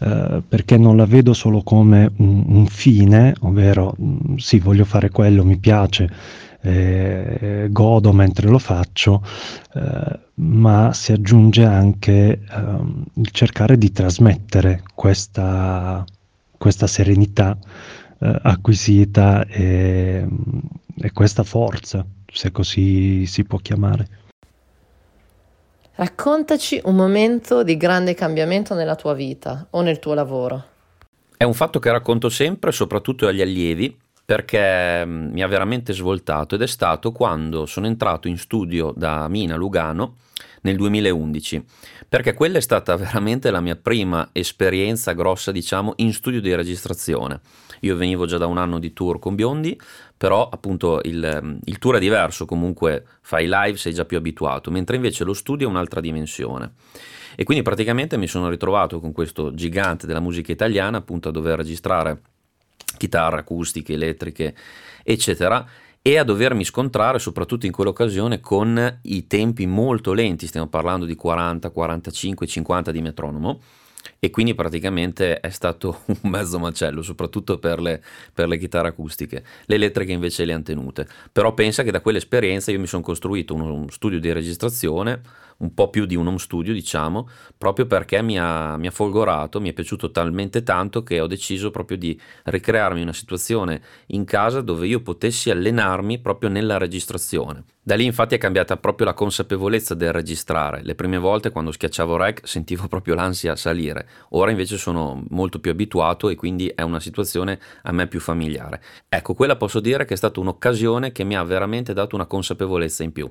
Uh, 0.00 0.42
perché 0.48 0.78
non 0.78 0.96
la 0.96 1.04
vedo 1.04 1.34
solo 1.34 1.62
come 1.62 2.10
un, 2.16 2.44
un 2.46 2.66
fine, 2.66 3.34
ovvero 3.40 3.94
mh, 3.98 4.36
sì, 4.36 4.58
voglio 4.58 4.86
fare 4.86 5.10
quello, 5.10 5.44
mi 5.44 5.58
piace, 5.58 6.08
eh, 6.62 7.68
godo 7.70 8.12
mentre 8.12 8.48
lo 8.48 8.58
faccio, 8.58 9.22
eh, 9.74 10.18
ma 10.34 10.92
si 10.92 11.12
aggiunge 11.12 11.64
anche 11.64 12.40
ehm, 12.50 13.04
il 13.14 13.30
cercare 13.30 13.78
di 13.78 13.92
trasmettere 13.92 14.82
questa, 14.94 16.04
questa 16.56 16.86
serenità 16.86 17.56
eh, 18.18 18.38
acquisita 18.42 19.46
e, 19.46 20.26
e 20.96 21.12
questa 21.12 21.42
forza, 21.42 22.04
se 22.32 22.50
così 22.50 23.26
si 23.26 23.44
può 23.44 23.58
chiamare. 23.58 24.18
Raccontaci 25.94 26.80
un 26.84 26.96
momento 26.96 27.62
di 27.62 27.76
grande 27.76 28.14
cambiamento 28.14 28.74
nella 28.74 28.96
tua 28.96 29.12
vita 29.12 29.66
o 29.70 29.82
nel 29.82 29.98
tuo 29.98 30.14
lavoro. 30.14 30.64
È 31.36 31.44
un 31.44 31.54
fatto 31.54 31.78
che 31.78 31.90
racconto 31.90 32.28
sempre, 32.28 32.72
soprattutto 32.72 33.26
agli 33.26 33.42
allievi, 33.42 33.94
perché 34.24 35.04
mm, 35.04 35.32
mi 35.32 35.42
ha 35.42 35.46
veramente 35.46 35.92
svoltato 35.92 36.54
ed 36.54 36.62
è 36.62 36.66
stato 36.66 37.12
quando 37.12 37.66
sono 37.66 37.86
entrato 37.86 38.28
in 38.28 38.38
studio 38.38 38.92
da 38.96 39.26
Mina 39.28 39.56
Lugano 39.56 40.16
nel 40.62 40.76
2011, 40.76 41.64
perché 42.08 42.34
quella 42.34 42.58
è 42.58 42.60
stata 42.60 42.96
veramente 42.96 43.50
la 43.50 43.60
mia 43.60 43.76
prima 43.76 44.28
esperienza 44.32 45.12
grossa, 45.12 45.52
diciamo, 45.52 45.94
in 45.96 46.12
studio 46.12 46.40
di 46.40 46.54
registrazione. 46.54 47.40
Io 47.80 47.96
venivo 47.96 48.26
già 48.26 48.36
da 48.36 48.46
un 48.46 48.58
anno 48.58 48.78
di 48.78 48.92
tour 48.92 49.18
con 49.18 49.34
Biondi, 49.34 49.78
però 50.16 50.48
appunto 50.48 51.00
il, 51.04 51.58
il 51.64 51.78
tour 51.78 51.96
è 51.96 52.00
diverso, 52.00 52.44
comunque 52.44 53.04
fai 53.22 53.46
live, 53.48 53.76
sei 53.76 53.94
già 53.94 54.04
più 54.04 54.18
abituato, 54.18 54.70
mentre 54.70 54.96
invece 54.96 55.24
lo 55.24 55.32
studio 55.32 55.66
è 55.66 55.70
un'altra 55.70 56.00
dimensione. 56.00 56.72
E 57.36 57.44
quindi 57.44 57.62
praticamente 57.62 58.18
mi 58.18 58.26
sono 58.26 58.50
ritrovato 58.50 59.00
con 59.00 59.12
questo 59.12 59.54
gigante 59.54 60.06
della 60.06 60.20
musica 60.20 60.52
italiana, 60.52 60.98
appunto 60.98 61.30
a 61.30 61.32
dover 61.32 61.56
registrare 61.56 62.20
chitarre 62.96 63.40
acustiche, 63.40 63.94
elettriche, 63.94 64.54
eccetera, 65.02 65.66
e 66.02 66.16
a 66.16 66.24
dovermi 66.24 66.64
scontrare 66.64 67.18
soprattutto 67.18 67.66
in 67.66 67.72
quell'occasione 67.72 68.40
con 68.40 68.98
i 69.02 69.26
tempi 69.26 69.66
molto 69.66 70.12
lenti, 70.12 70.46
stiamo 70.46 70.68
parlando 70.68 71.04
di 71.04 71.14
40, 71.14 71.70
45, 71.70 72.46
50 72.46 72.90
di 72.90 73.02
metronomo, 73.02 73.60
e 74.20 74.28
quindi 74.28 74.54
praticamente 74.54 75.40
è 75.40 75.48
stato 75.48 76.02
un 76.22 76.30
mezzo 76.30 76.58
macello, 76.58 77.02
soprattutto 77.02 77.58
per 77.58 77.80
le, 77.80 78.02
per 78.32 78.46
le, 78.46 78.58
chitarre 78.58 78.88
acustiche. 78.88 79.42
Le 79.64 79.74
elettriche 79.74 80.12
invece 80.12 80.44
le 80.44 80.52
hanno 80.52 80.62
tenute. 80.62 81.08
Però 81.32 81.54
pensa 81.54 81.82
che 81.82 81.90
da 81.90 82.02
quell'esperienza 82.02 82.70
io 82.70 82.78
mi 82.78 82.86
sono 82.86 83.02
costruito 83.02 83.54
uno 83.54 83.86
studio 83.88 84.20
di 84.20 84.30
registrazione 84.30 85.48
un 85.60 85.74
po' 85.74 85.90
più 85.90 86.06
di 86.06 86.14
un 86.14 86.26
home 86.26 86.38
studio, 86.38 86.72
diciamo, 86.72 87.28
proprio 87.56 87.86
perché 87.86 88.22
mi 88.22 88.38
ha, 88.38 88.76
mi 88.76 88.86
ha, 88.86 88.90
folgorato, 88.90 89.60
mi 89.60 89.70
è 89.70 89.72
piaciuto 89.72 90.10
talmente 90.10 90.62
tanto 90.62 91.02
che 91.02 91.20
ho 91.20 91.26
deciso 91.26 91.70
proprio 91.70 91.96
di 91.96 92.18
ricrearmi 92.44 93.02
una 93.02 93.12
situazione 93.12 93.82
in 94.08 94.24
casa 94.24 94.60
dove 94.60 94.86
io 94.86 95.00
potessi 95.00 95.50
allenarmi 95.50 96.18
proprio 96.18 96.48
nella 96.48 96.78
registrazione. 96.78 97.64
Da 97.82 97.94
lì 97.94 98.04
infatti 98.04 98.34
è 98.34 98.38
cambiata 98.38 98.76
proprio 98.76 99.06
la 99.06 99.14
consapevolezza 99.14 99.94
del 99.94 100.12
registrare. 100.12 100.82
Le 100.82 100.94
prime 100.94 101.18
volte 101.18 101.50
quando 101.50 101.72
schiacciavo 101.72 102.16
rec 102.16 102.46
sentivo 102.46 102.88
proprio 102.88 103.14
l'ansia 103.14 103.56
salire, 103.56 104.08
ora 104.30 104.50
invece 104.50 104.76
sono 104.76 105.22
molto 105.30 105.58
più 105.60 105.70
abituato 105.70 106.28
e 106.28 106.34
quindi 106.34 106.68
è 106.68 106.82
una 106.82 107.00
situazione 107.00 107.58
a 107.82 107.92
me 107.92 108.06
più 108.06 108.20
familiare. 108.20 108.82
Ecco, 109.08 109.34
quella 109.34 109.56
posso 109.56 109.80
dire 109.80 110.04
che 110.04 110.14
è 110.14 110.16
stata 110.16 110.40
un'occasione 110.40 111.12
che 111.12 111.24
mi 111.24 111.36
ha 111.36 111.42
veramente 111.42 111.92
dato 111.92 112.14
una 112.14 112.26
consapevolezza 112.26 113.02
in 113.02 113.12
più. 113.12 113.30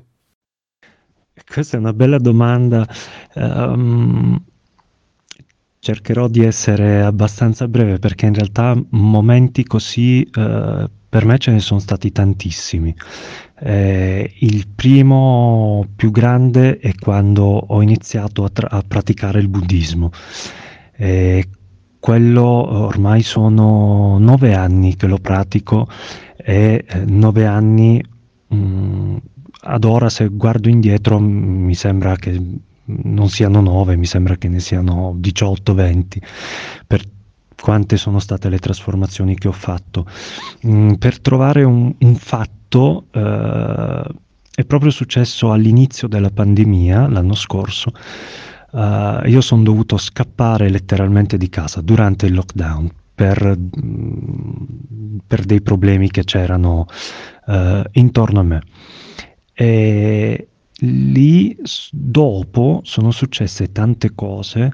Questa 1.46 1.78
è 1.78 1.80
una 1.80 1.94
bella 1.94 2.18
domanda. 2.18 2.88
Um, 3.36 4.42
cercherò 5.80 6.28
di 6.28 6.44
essere 6.44 7.02
abbastanza 7.02 7.68
breve 7.68 8.00
perché 8.00 8.26
in 8.26 8.34
realtà 8.34 8.80
momenti 8.90 9.64
così 9.64 10.28
uh, 10.36 10.90
per 11.10 11.26
me 11.26 11.38
ce 11.40 11.52
ne 11.52 11.60
sono 11.60 11.80
stati 11.80 12.12
tantissimi. 12.12 12.96
Eh, 13.62 14.32
il 14.40 14.68
primo 14.68 15.88
più 15.96 16.12
grande 16.12 16.78
è 16.78 16.94
quando 16.94 17.44
ho 17.44 17.82
iniziato 17.82 18.44
a, 18.44 18.50
tra- 18.50 18.70
a 18.70 18.84
praticare 18.88 19.40
il 19.40 19.50
buddismo. 19.50 20.12
Eh, 21.02 21.48
quello 21.98 22.44
ormai 22.44 23.22
sono 23.22 24.18
nove 24.20 24.54
anni 24.54 24.98
che 24.98 25.08
lo 25.08 25.18
pratico 25.18 25.88
e 26.36 26.84
eh, 26.86 27.06
nove 27.06 27.46
anni 27.46 28.04
mh, 28.48 28.56
mm, 28.56 29.16
ad 29.62 29.84
ora 29.86 30.10
se 30.10 30.28
guardo 30.28 30.68
indietro 30.68 31.20
mi 31.20 31.74
sembra 31.74 32.18
che 32.18 32.42
non 32.84 33.30
siano 33.30 33.62
9, 33.62 33.96
mi 33.96 34.06
sembra 34.06 34.36
che 34.36 34.50
ne 34.50 34.60
siano 34.60 35.16
18-20 35.22 36.04
per 36.86 37.04
quante 37.62 37.96
sono 37.96 38.20
state 38.20 38.50
le 38.50 38.60
trasformazioni 38.60 39.36
che 39.36 39.48
ho 39.48 39.54
fatto. 39.54 40.06
Mm, 40.68 40.94
per 40.94 41.22
trovare 41.22 41.64
un, 41.64 41.94
un 41.98 42.16
fatto 42.16 43.06
eh, 43.12 44.04
è 44.54 44.66
proprio 44.66 44.92
successo 44.92 45.52
all'inizio 45.54 46.10
della 46.10 46.30
pandemia, 46.30 47.08
l'anno 47.08 47.36
scorso. 47.36 47.92
Uh, 48.72 49.28
io 49.28 49.42
sono 49.42 49.64
dovuto 49.64 49.98
scappare 49.98 50.70
letteralmente 50.70 51.38
di 51.38 51.50
casa 51.50 51.82
durante 51.82 52.28
il 52.28 52.34
lockdown 52.36 52.92
per, 53.16 53.58
mm, 53.58 55.18
per 55.26 55.44
dei 55.44 55.62
problemi 55.62 56.10
che 56.10 56.24
c'erano 56.24 56.86
uh, 57.48 57.82
intorno 57.94 58.40
a 58.40 58.44
me. 58.44 58.62
E 59.54 60.48
lì 60.82 61.58
dopo 61.92 62.82
sono 62.84 63.12
successe 63.12 63.72
tante 63.72 64.14
cose 64.16 64.72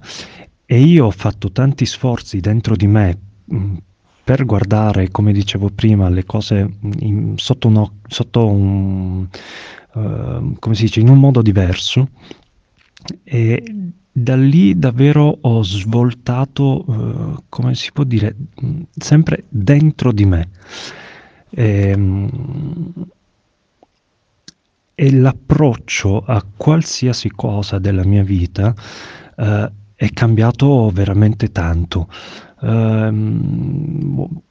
e 0.65 0.79
io 0.79 1.05
ho 1.05 1.11
fatto 1.11 1.51
tanti 1.51 1.85
sforzi 1.85 2.39
dentro 2.39 2.75
di 2.75 2.87
me 2.87 3.17
mh, 3.45 3.75
per 4.23 4.45
guardare, 4.45 5.09
come 5.09 5.31
dicevo 5.31 5.69
prima, 5.69 6.09
le 6.09 6.25
cose 6.25 6.77
in, 6.99 7.33
sotto, 7.37 7.67
uno, 7.67 7.97
sotto 8.07 8.47
un, 8.47 9.27
uh, 9.93 10.69
dice, 10.71 10.99
in 10.99 11.09
un 11.09 11.19
modo 11.19 11.43
diverso. 11.43 12.09
E 13.23 13.91
da 14.11 14.35
lì 14.35 14.77
davvero 14.77 15.37
ho 15.41 15.63
svoltato, 15.63 16.89
uh, 16.89 17.43
come 17.49 17.75
si 17.75 17.91
può 17.91 18.03
dire, 18.03 18.35
sempre 18.97 19.43
dentro 19.49 20.11
di 20.11 20.25
me. 20.25 20.49
E, 21.49 21.89
ehm, 21.89 22.29
e 24.95 25.11
l'approccio 25.11 26.23
a 26.25 26.43
qualsiasi 26.55 27.29
cosa 27.29 27.79
della 27.79 28.05
mia 28.05 28.23
vita 28.23 28.73
eh, 29.35 29.71
è 29.93 30.09
cambiato 30.11 30.89
veramente 30.89 31.51
tanto. 31.51 32.07
Eh, 32.61 33.13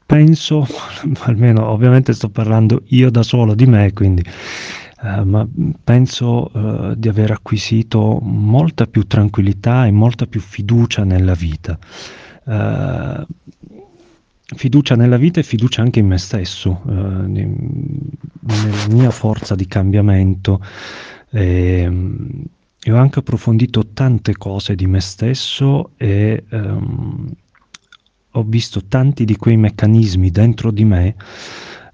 penso, 0.06 0.66
almeno 1.24 1.66
ovviamente 1.68 2.12
sto 2.12 2.28
parlando 2.28 2.82
io 2.88 3.10
da 3.10 3.22
solo 3.22 3.54
di 3.54 3.66
me, 3.66 3.92
quindi, 3.94 4.22
eh, 4.22 4.83
ma 5.24 5.46
penso 5.82 6.50
eh, 6.52 6.94
di 6.96 7.08
aver 7.08 7.32
acquisito 7.32 8.18
molta 8.22 8.86
più 8.86 9.06
tranquillità 9.06 9.86
e 9.86 9.90
molta 9.90 10.26
più 10.26 10.40
fiducia 10.40 11.04
nella 11.04 11.34
vita. 11.34 11.78
Uh, 12.44 13.24
fiducia 14.54 14.96
nella 14.96 15.16
vita 15.16 15.40
e 15.40 15.42
fiducia 15.42 15.82
anche 15.82 16.00
in 16.00 16.06
me 16.06 16.18
stesso, 16.18 16.82
eh, 16.86 16.92
nella 16.92 18.86
mia 18.90 19.10
forza 19.10 19.54
di 19.54 19.66
cambiamento. 19.66 20.60
Eh, 21.30 21.90
e 22.86 22.92
ho 22.92 22.96
anche 22.96 23.20
approfondito 23.20 23.86
tante 23.94 24.36
cose 24.36 24.74
di 24.74 24.86
me 24.86 25.00
stesso 25.00 25.92
e 25.96 26.44
ehm, 26.46 27.32
ho 28.32 28.42
visto 28.42 28.84
tanti 28.84 29.24
di 29.24 29.36
quei 29.36 29.56
meccanismi 29.56 30.30
dentro 30.30 30.70
di 30.70 30.84
me 30.84 31.14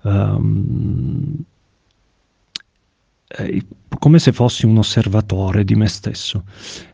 ehm, 0.02 1.45
eh, 3.38 3.64
come 3.99 4.18
se 4.18 4.32
fossi 4.32 4.66
un 4.66 4.78
osservatore 4.78 5.64
di 5.64 5.75
me 5.75 5.87
stesso 5.87 6.44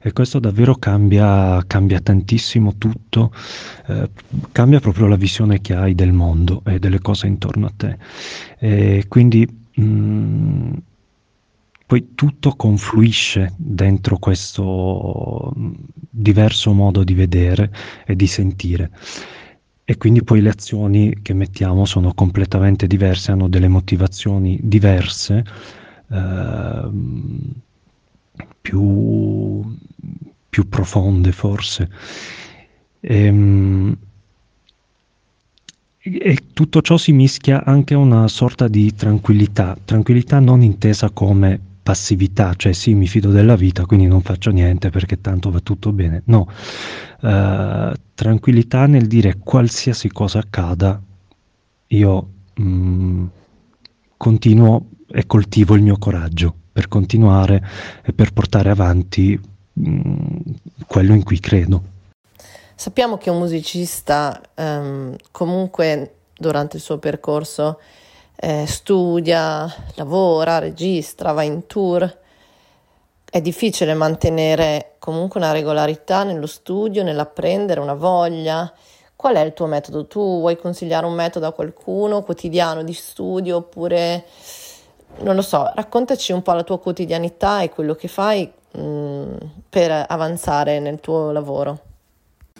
e 0.01 0.13
questo 0.13 0.39
davvero 0.39 0.75
cambia, 0.75 1.63
cambia 1.67 2.01
tantissimo 2.01 2.77
tutto, 2.77 3.33
eh, 3.87 4.11
cambia 4.53 4.81
proprio 4.81 5.07
la 5.07 5.17
visione 5.17 5.61
che 5.61 5.75
hai 5.75 5.95
del 5.95 6.13
mondo 6.13 6.63
e 6.67 6.79
delle 6.79 7.01
cose 7.01 7.27
intorno 7.27 7.67
a 7.67 7.73
te. 7.75 7.99
E 8.59 9.05
quindi 9.09 9.47
mh, 9.75 9.83
mm, 9.83 10.73
poi 11.87 12.09
tutto 12.15 12.55
confluisce 12.57 13.55
dentro 13.57 14.19
questo 14.19 15.53
mm, 15.57 15.73
diverso 16.11 16.73
modo 16.73 17.05
di 17.05 17.15
vedere 17.15 17.73
e 18.05 18.17
di 18.17 18.27
sentire. 18.27 18.91
E 19.85 19.97
quindi 19.97 20.25
poi 20.25 20.41
le 20.41 20.49
azioni 20.49 21.19
che 21.23 21.33
mettiamo 21.33 21.85
sono 21.85 22.13
completamente 22.13 22.89
diverse, 22.89 23.31
hanno 23.31 23.49
delle 23.49 23.69
motivazioni 23.69 24.59
diverse 24.61 25.45
Ehm, 26.11 27.53
più, 28.61 29.65
più, 30.49 30.69
profonde 30.69 31.33
forse. 31.33 31.91
E, 33.01 33.25
ehm, 33.25 33.97
e 35.99 36.39
tutto 36.53 36.83
ciò 36.83 36.97
si 36.97 37.13
mischia 37.13 37.65
anche 37.65 37.95
a 37.95 37.99
una 37.99 38.29
sorta 38.29 38.69
di 38.69 38.95
tranquillità, 38.95 39.77
tranquillità 39.85 40.39
non 40.39 40.63
intesa 40.63 41.11
come 41.11 41.61
passività, 41.83 42.55
cioè 42.55 42.73
sì, 42.73 42.95
mi 42.95 43.07
fido 43.07 43.31
della 43.31 43.57
vita, 43.57 43.87
quindi 43.87 44.07
non 44.07 44.21
faccio 44.21 44.51
niente 44.51 44.91
perché 44.91 45.21
tanto 45.21 45.51
va 45.51 45.61
tutto 45.61 45.93
bene. 45.93 46.23
No, 46.27 46.49
uh, 47.21 47.93
tranquillità 48.15 48.87
nel 48.87 49.07
dire 49.07 49.37
qualsiasi 49.39 50.09
cosa 50.09 50.41
accada, 50.41 51.01
io 51.89 52.29
mh, 52.55 52.63
mm, 52.63 53.27
continuo 54.17 54.87
e 55.09 55.27
coltivo 55.27 55.75
il 55.75 55.83
mio 55.83 55.99
coraggio 55.99 56.55
per 56.73 56.89
continuare 56.89 57.63
e 58.03 58.13
per 58.13 58.33
portare 58.33 58.71
avanti 58.71 59.39
mh, 59.73 59.91
mm, 59.91 60.37
quello 60.87 61.15
in 61.15 61.23
cui 61.23 61.41
credo. 61.41 61.95
Sappiamo 62.75 63.17
che 63.17 63.31
un 63.31 63.39
musicista 63.39 64.41
um, 64.55 65.17
comunque 65.31 66.17
durante 66.37 66.77
il 66.77 66.83
suo 66.83 66.99
percorso 66.99 67.79
eh, 68.37 68.67
studia, 68.67 69.73
lavora, 69.95 70.59
registra, 70.59 71.33
va 71.33 71.43
in 71.43 71.67
tour. 71.67 72.19
È 73.29 73.41
difficile 73.41 73.95
mantenere 73.95 74.97
comunque 74.99 75.41
una 75.41 75.53
regolarità 75.53 76.23
nello 76.23 76.47
studio, 76.47 77.03
nell'apprendere, 77.03 77.81
una 77.81 77.95
voglia. 77.95 78.71
Qual 79.15 79.35
è 79.35 79.41
il 79.41 79.55
tuo 79.55 79.67
metodo? 79.67 80.07
Tu 80.07 80.21
vuoi 80.21 80.59
consigliare 80.59 81.07
un 81.07 81.15
metodo 81.15 81.47
a 81.47 81.53
qualcuno 81.53 82.23
quotidiano 82.23 82.83
di 82.83 82.93
studio 82.93 83.57
oppure 83.57 84.25
non 85.21 85.35
lo 85.35 85.43
so, 85.43 85.71
raccontaci 85.75 86.33
un 86.33 86.43
po' 86.43 86.53
la 86.53 86.65
tua 86.65 86.79
quotidianità 86.79 87.61
e 87.63 87.71
quello 87.71 87.95
che 87.95 88.09
fai 88.09 88.51
mh, 88.73 88.81
mm, 88.81 89.35
per 89.69 90.05
avanzare 90.09 90.81
nel 90.81 91.01
tuo 91.01 91.31
lavoro. 91.33 91.81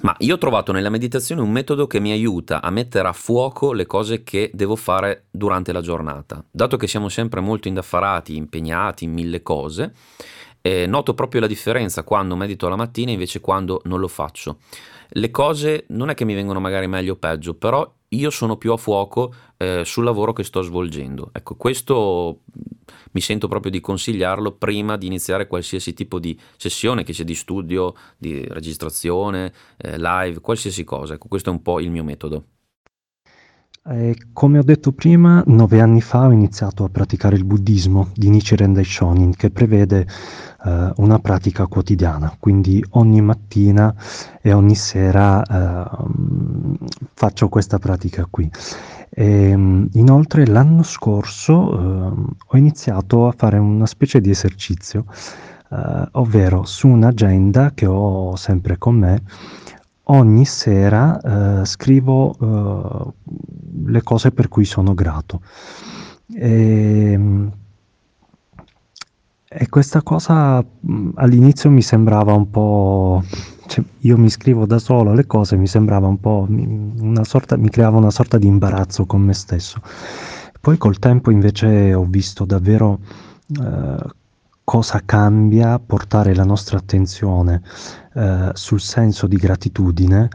Ma 0.01 0.15
io 0.19 0.35
ho 0.35 0.39
trovato 0.39 0.73
nella 0.73 0.91
meditazione 0.91 1.41
un 1.41 1.51
metodo 1.51 1.87
che 1.87 2.01
mi 2.01 2.13
aiuta 2.13 2.61
a 2.61 2.71
mettere 2.71 3.09
a 3.09 3.13
fuoco 3.13 3.73
le 3.73 3.87
cose 3.87 4.23
che 4.23 4.51
devo 4.53 4.77
fare 4.77 5.25
durante 5.31 5.73
la 5.73 5.81
giornata. 5.81 6.45
Dato 6.51 6.77
che 6.77 6.87
siamo 6.87 7.09
sempre 7.09 7.41
molto 7.41 7.67
indaffarati, 7.69 8.37
impegnati 8.37 9.05
in 9.05 9.13
mille 9.13 9.43
cose, 9.43 9.95
eh, 10.61 10.87
noto 10.87 11.15
proprio 11.15 11.41
la 11.41 11.47
differenza 11.47 12.03
quando 12.03 12.37
medito 12.37 12.69
la 12.69 12.77
mattina 12.77 13.11
invece 13.11 13.41
quando 13.41 13.81
non 13.85 13.99
lo 13.99 14.09
faccio. 14.09 14.59
Le 15.11 15.31
cose 15.31 15.85
non 15.89 16.11
è 16.11 16.15
che 16.15 16.25
mi 16.25 16.35
vengono 16.35 16.61
magari 16.61 16.89
meglio 16.89 17.15
o 17.15 17.17
peggio, 17.17 17.55
però 17.55 17.91
io 18.11 18.31
sono 18.31 18.57
più 18.57 18.73
a 18.73 18.77
fuoco 18.77 19.35
eh, 19.57 19.85
sul 19.85 20.05
lavoro 20.05 20.33
che 20.33 20.45
sto 20.45 20.63
svolgendo. 20.63 21.31
Ecco, 21.33 21.57
questo 21.57 22.41
mi 23.13 23.21
sento 23.21 23.49
proprio 23.49 23.71
di 23.71 23.81
consigliarlo 23.81 24.53
prima 24.53 24.97
di 24.97 25.07
iniziare 25.07 25.47
qualsiasi 25.47 25.93
tipo 25.95 26.19
di 26.19 26.39
sessione, 26.57 27.03
che 27.03 27.13
sia 27.13 27.25
di 27.25 27.35
studio, 27.35 27.95
di 28.17 28.47
registrazione, 28.49 29.53
eh, 29.77 29.99
live, 29.99 30.41
qualsiasi 30.41 30.85
cosa. 30.85 31.15
Ecco, 31.15 31.29
questo 31.29 31.51
è 31.51 31.53
un 31.53 31.63
po' 31.63 31.81
il 31.81 31.91
mio 31.91 32.05
metodo. 32.05 32.45
Eh, 33.89 34.17
come 34.33 34.59
ho 34.59 34.65
detto 34.65 34.91
prima, 34.91 35.45
nove 35.47 35.81
anni 35.81 36.01
fa 36.01 36.27
ho 36.27 36.33
iniziato 36.33 36.83
a 36.83 36.89
praticare 36.89 37.37
il 37.37 37.45
buddismo 37.45 38.09
di 38.15 38.31
Nichiren 38.31 38.73
Daishonin, 38.73 39.33
che 39.37 39.51
prevede 39.51 40.05
eh, 40.65 40.93
una 40.97 41.21
pratica 41.21 41.69
quotidiana, 41.69 42.35
quindi 42.41 42.85
ogni 42.91 43.21
mattina 43.21 43.95
e 44.43 44.53
ogni 44.53 44.75
sera 44.75 45.41
eh, 45.41 46.09
faccio 47.15 47.49
questa 47.49 47.79
pratica 47.79 48.27
qui. 48.29 48.51
E, 49.09 49.51
ehm, 49.51 49.89
inoltre 49.93 50.49
l'anno 50.49 50.83
scorso 50.83 51.53
eh, 51.73 52.13
ho 52.45 52.57
iniziato 52.57 53.29
a 53.29 53.35
fare 53.37 53.59
una 53.59 53.87
specie 53.87 54.21
di 54.21 54.31
esercizio, 54.31 55.05
eh, 55.71 56.09
ovvero 56.13 56.65
su 56.65 56.89
un'agenda 56.89 57.71
che 57.73 57.87
ho 57.87 58.35
sempre 58.35 58.79
con 58.79 58.97
me, 58.97 59.23
ogni 60.09 60.45
sera 60.45 61.61
eh, 61.61 61.65
scrivo 61.65 62.37
eh, 62.41 63.13
le 63.87 64.03
cose 64.03 64.31
per 64.31 64.49
cui 64.49 64.65
sono 64.65 64.95
grato. 64.95 65.41
E, 66.35 67.13
ehm, 67.13 67.53
e 69.49 69.69
questa 69.69 70.03
cosa 70.03 70.63
mh, 70.63 71.11
all'inizio 71.15 71.71
mi 71.71 71.83
sembrava 71.83 72.35
un 72.35 72.51
po'... 72.51 73.23
Cioè, 73.67 73.85
io 74.01 74.17
mi 74.19 74.29
scrivo 74.29 74.67
da 74.67 74.79
solo 74.79 75.13
le 75.13 75.27
cose, 75.27 75.57
mi 75.57 75.67
sembrava 75.67 76.07
un 76.07 76.21
po' 76.21 76.47
una 76.49 77.25
sorta, 77.25 77.57
mi 77.57 77.69
creava 77.69 77.97
una 77.97 78.11
sorta 78.11 78.39
di 78.39 78.47
imbarazzo 78.47 79.07
con 79.07 79.23
me 79.23 79.33
stesso. 79.35 79.81
Poi 80.61 80.77
col 80.79 80.99
tempo 80.99 81.31
invece 81.31 81.95
ho 81.95 82.05
visto 82.05 82.45
davvero 82.45 82.99
eh, 83.61 84.15
cosa 84.67 85.01
cambia 85.07 85.79
portare 85.79 86.35
la 86.35 86.43
nostra 86.43 86.79
attenzione 86.79 87.63
eh, 88.15 88.51
sul 88.53 88.81
senso 88.81 89.29
di 89.29 89.37
gratitudine 89.37 90.29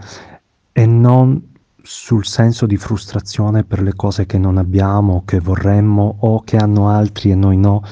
e 0.71 0.85
non 0.85 1.49
sul 1.81 2.25
senso 2.25 2.65
di 2.65 2.77
frustrazione 2.77 3.65
per 3.65 3.81
le 3.81 3.93
cose 3.93 4.25
che 4.25 4.37
non 4.37 4.55
abbiamo, 4.55 5.23
che 5.25 5.41
vorremmo 5.41 6.15
o 6.19 6.43
che 6.45 6.55
hanno 6.55 6.87
altri 6.87 7.31
e 7.31 7.35
noi 7.35 7.57
no. 7.57 7.83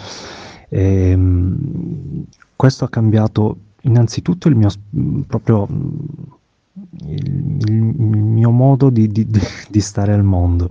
E, 0.69 1.09
ehm, 1.09 2.23
questo 2.55 2.85
ha 2.85 2.89
cambiato 2.89 3.57
innanzitutto 3.81 4.47
il 4.47 4.55
mio, 4.55 4.69
proprio, 5.27 5.67
il, 7.05 7.63
il 7.67 7.83
mio 7.83 8.51
modo 8.51 8.89
di, 8.89 9.09
di, 9.09 9.27
di, 9.27 9.81
stare 9.81 10.13
al 10.13 10.23
mondo, 10.23 10.69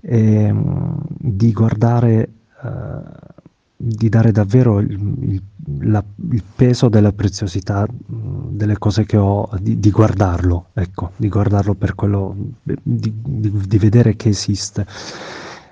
e, 0.00 0.34
ehm, 0.44 1.02
di 1.08 1.52
guardare, 1.52 2.30
uh, 2.62 3.35
di 3.76 4.08
dare 4.08 4.32
davvero 4.32 4.78
il, 4.78 4.90
il, 5.20 5.42
la, 5.80 6.02
il, 6.30 6.42
peso 6.54 6.88
della 6.88 7.12
preziosità 7.12 7.86
delle 7.88 8.78
cose 8.78 9.04
che 9.04 9.18
ho, 9.18 9.48
di, 9.60 9.78
di, 9.78 9.90
guardarlo, 9.90 10.68
ecco, 10.72 11.12
di 11.16 11.28
guardarlo 11.28 11.74
per 11.74 11.94
quello, 11.94 12.34
di, 12.62 13.12
di 13.22 13.78
vedere 13.78 14.16
che 14.16 14.30
esiste. 14.30 14.86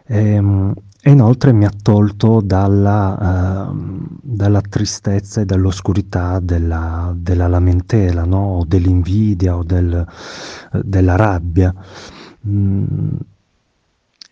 E, 0.06 0.18
ehm, 0.18 0.74
e 1.06 1.10
inoltre 1.10 1.52
mi 1.52 1.66
ha 1.66 1.72
tolto 1.82 2.40
dalla, 2.40 3.68
uh, 3.68 4.06
dalla 4.22 4.62
tristezza 4.62 5.42
e 5.42 5.44
dall'oscurità 5.44 6.40
della, 6.40 7.12
della 7.14 7.46
lamentela, 7.46 8.24
no? 8.24 8.38
o 8.38 8.64
dell'invidia 8.64 9.54
o 9.54 9.64
del, 9.64 10.06
uh, 10.72 10.80
della 10.82 11.16
rabbia. 11.16 11.74
Mm, 12.48 13.16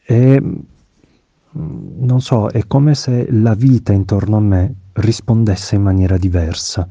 e 0.07 0.43
non 1.53 2.21
so, 2.21 2.49
è 2.49 2.67
come 2.67 2.95
se 2.95 3.31
la 3.31 3.55
vita 3.55 3.93
intorno 3.93 4.37
a 4.37 4.41
me 4.41 4.75
rispondesse 4.95 5.75
in 5.75 5.83
maniera 5.83 6.17
diversa, 6.17 6.87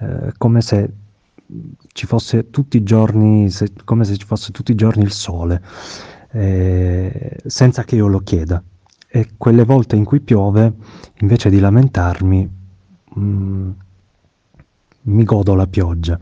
eh, 0.00 0.32
come 0.36 0.60
se 0.60 0.92
ci 1.92 2.06
fosse 2.06 2.50
tutti 2.50 2.76
i 2.76 2.82
giorni, 2.82 3.50
se, 3.50 3.72
come 3.84 4.04
se 4.04 4.16
ci 4.16 4.26
fosse 4.26 4.52
tutti 4.52 4.72
i 4.72 4.74
giorni 4.74 5.02
il 5.02 5.12
sole, 5.12 5.62
eh, 6.32 7.38
senza 7.46 7.84
che 7.84 7.96
io 7.96 8.06
lo 8.06 8.20
chieda 8.20 8.62
e 9.10 9.30
quelle 9.36 9.64
volte 9.64 9.96
in 9.96 10.04
cui 10.04 10.20
piove, 10.20 10.72
invece 11.20 11.48
di 11.48 11.58
lamentarmi, 11.58 12.50
mh, 13.14 13.20
mm, 13.20 13.70
mi 15.02 15.24
godo 15.24 15.54
la 15.54 15.66
pioggia. 15.66 16.18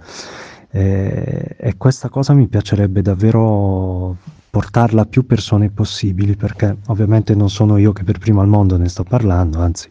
E, 0.71 1.57
e, 1.59 1.77
questa 1.77 2.09
cosa 2.09 2.33
mi 2.33 2.47
piacerebbe 2.47 3.03
davvero 3.03 4.17
portarla 4.57 5.03
a 5.03 5.05
più 5.05 5.27
persone 5.27 5.69
possibili, 5.69 6.35
perché 6.35 6.79
ovviamente 6.87 7.35
non 7.35 7.51
sono 7.51 7.77
io 7.77 7.93
che 7.93 8.05
per 8.05 8.19
primo 8.19 8.41
al 8.41 8.49
mondo 8.49 8.79
ne 8.79 8.89
sto 8.89 9.05
parlando, 9.05 9.61
anzi, 9.61 9.87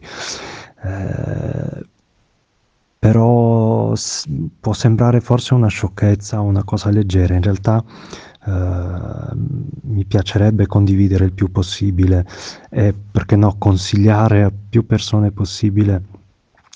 eh, 0.82 1.84
però 2.98 3.94
s- 3.94 4.26
può 4.58 4.72
sembrare 4.72 5.20
forse 5.20 5.54
una 5.54 5.68
sciocchezza, 5.68 6.40
una 6.40 6.64
cosa 6.64 6.90
leggera, 6.90 7.34
in 7.34 7.42
realtà 7.42 7.84
Ehm, 8.48 9.66
mi 9.82 10.04
piacerebbe 10.04 10.68
condividere 10.68 11.24
il 11.24 11.32
più 11.32 11.50
possibile 11.50 12.24
e 12.70 12.94
perché 13.10 13.34
no 13.34 13.56
consigliare 13.58 14.44
a 14.44 14.52
più 14.70 14.86
persone 14.86 15.32
possibile 15.32 16.00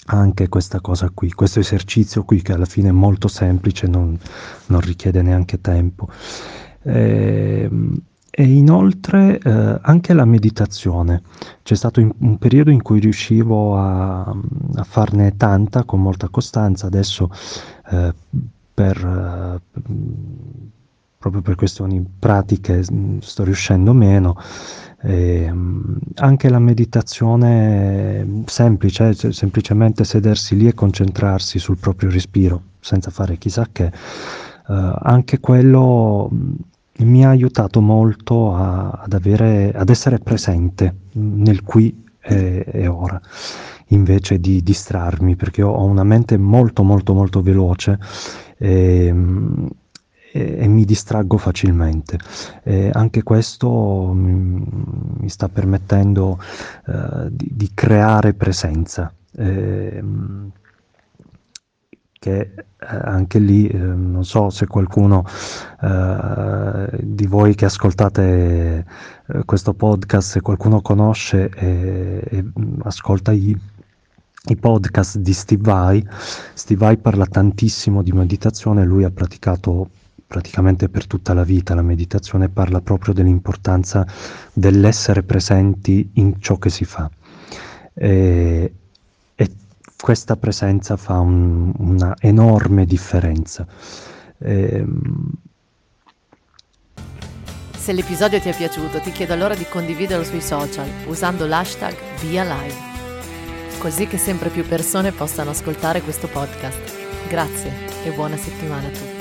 anche 0.06 0.48
questa 0.48 0.80
cosa 0.80 1.10
qui, 1.14 1.30
questo 1.30 1.60
esercizio 1.60 2.24
qui 2.24 2.42
che 2.42 2.52
alla 2.54 2.64
fine 2.64 2.88
è 2.88 2.92
molto 2.92 3.28
semplice, 3.28 3.86
non, 3.86 4.18
non 4.66 4.80
richiede 4.80 5.22
neanche 5.22 5.60
tempo. 5.60 6.08
E, 6.82 7.68
ehm, 7.70 8.02
e 8.30 8.44
inoltre 8.44 9.38
eh, 9.38 9.78
anche 9.82 10.14
la 10.14 10.24
meditazione. 10.24 11.22
C'è 11.62 11.74
stato 11.74 12.00
in, 12.00 12.10
un 12.18 12.38
periodo 12.38 12.70
in 12.70 12.80
cui 12.80 13.00
riuscivo 13.00 13.76
a, 13.76 14.20
a, 14.22 14.84
farne 14.84 15.36
tanta 15.36 15.84
con 15.84 16.00
molta 16.00 16.28
costanza, 16.28 16.86
adesso 16.86 17.28
eh, 17.90 18.14
per, 18.72 18.96
eh, 18.96 19.80
proprio 21.18 21.42
per 21.42 21.56
questioni 21.56 22.02
pratiche 22.18 22.82
mm, 22.90 23.18
sto 23.18 23.44
riuscendo 23.44 23.92
meno. 23.92 24.36
E, 25.02 25.50
mm, 25.52 25.96
anche 26.16 26.48
la 26.48 26.60
meditazione 26.60 28.42
semplice, 28.46 29.14
cioè 29.14 29.32
semplicemente 29.32 30.04
sedersi 30.04 30.56
lì 30.56 30.68
e 30.68 30.74
concentrarsi 30.74 31.58
sul 31.58 31.78
proprio 31.78 32.10
respiro 32.10 32.62
senza 32.80 33.10
fare 33.10 33.36
chissà 33.36 33.66
che, 33.70 33.92
uh, 34.68 34.72
anche 34.72 35.38
quello 35.38 36.30
mm, 36.32 36.52
mi 37.04 37.24
ha 37.24 37.30
aiutato 37.30 37.80
molto 37.80 38.54
a, 38.54 38.90
ad, 38.90 39.12
avere, 39.12 39.72
ad, 39.72 39.88
essere 39.88 40.18
presente 40.18 40.94
nel 41.12 41.62
qui 41.62 42.04
e, 42.20 42.64
e, 42.66 42.86
ora 42.86 43.20
invece 43.88 44.38
di 44.38 44.62
distrarmi 44.62 45.36
perché 45.36 45.62
ho 45.62 45.84
una 45.84 46.04
mente 46.04 46.36
molto 46.36 46.82
molto 46.82 47.12
molto 47.14 47.42
veloce 47.42 47.98
e, 48.56 49.14
e, 50.32 50.56
e 50.58 50.68
mi 50.68 50.84
distraggo 50.84 51.38
facilmente. 51.38 52.18
Anche 52.92 53.22
questo 53.22 54.12
mi, 54.14 54.64
mi 55.18 55.28
sta 55.28 55.48
permettendo 55.48 56.38
uh, 56.86 57.28
di, 57.30 57.48
di, 57.52 57.70
creare 57.74 58.34
presenza. 58.34 59.12
E, 59.36 60.02
che 62.20 62.38
eh, 62.38 62.66
anche 62.86 63.38
lì 63.38 63.66
eh, 63.66 63.78
non 63.78 64.26
so 64.26 64.50
se 64.50 64.66
qualcuno 64.66 65.24
eh, 65.80 66.98
di 67.00 67.26
voi 67.26 67.54
che 67.54 67.64
ascoltate 67.64 68.84
eh, 69.26 69.44
questo 69.46 69.72
podcast, 69.72 70.32
se 70.32 70.42
qualcuno 70.42 70.82
conosce 70.82 71.48
e, 71.48 72.22
e 72.22 72.44
ascolta 72.82 73.32
i, 73.32 73.58
i, 74.48 74.56
podcast 74.56 75.16
di 75.16 75.32
Steve 75.32 75.62
Vai, 75.62 76.06
Steve 76.52 76.84
Vai 76.84 76.98
parla 76.98 77.24
tantissimo 77.24 78.02
di 78.02 78.12
meditazione, 78.12 78.84
lui 78.84 79.04
ha 79.04 79.10
praticato 79.10 79.88
praticamente 80.26 80.90
per 80.90 81.06
tutta 81.06 81.32
la 81.32 81.42
vita 81.42 81.74
la 81.74 81.80
meditazione, 81.80 82.50
parla 82.50 82.82
proprio 82.82 83.14
dell'importanza 83.14 84.06
dell'essere 84.52 85.22
presenti 85.22 86.10
in 86.16 86.38
ciò 86.38 86.58
che 86.58 86.68
si 86.68 86.84
fa. 86.84 87.10
Questa 90.00 90.36
presenza 90.36 90.96
fa 90.96 91.18
un, 91.18 91.72
una 91.76 92.14
enorme 92.20 92.84
differenza. 92.84 93.66
Ehm... 94.38 95.30
Se 97.76 97.92
l'episodio 97.92 98.40
ti 98.40 98.48
è 98.48 98.56
piaciuto, 98.56 99.00
ti 99.00 99.10
chiedo 99.10 99.32
allora 99.32 99.54
di 99.54 99.66
condividerlo 99.68 100.24
sui 100.24 100.42
social 100.42 100.88
usando 101.06 101.46
l'hashtag 101.46 101.94
ViaLive, 102.20 102.74
così 103.78 104.06
che 104.06 104.18
sempre 104.18 104.50
più 104.50 104.66
persone 104.66 105.12
possano 105.12 105.50
ascoltare 105.50 106.02
questo 106.02 106.28
podcast. 106.28 106.98
Grazie 107.28 107.72
e 108.04 108.10
buona 108.10 108.36
settimana 108.36 108.86
a 108.86 108.90
tutti. 108.90 109.19